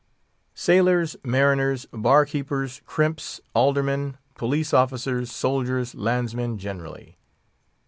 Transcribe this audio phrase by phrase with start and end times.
[0.55, 7.17] Sailors, Mariners, Bar keepers, Crimps, Aldermen, Police officer's, Soldiers, Landsmen generally.